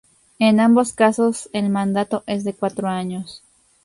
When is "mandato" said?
1.69-2.23